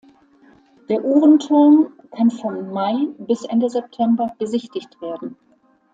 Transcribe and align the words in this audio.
Der 0.89 1.05
Uhrenturm 1.05 1.93
kann 2.09 2.31
von 2.31 2.73
Mai 2.73 3.09
bis 3.19 3.43
Ende 3.43 3.69
September 3.69 4.33
besichtigt 4.39 4.99
werden. 4.99 5.37